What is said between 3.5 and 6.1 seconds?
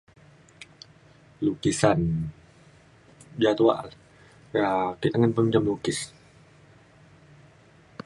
tuak le. um ake tengen pe mencam lukis.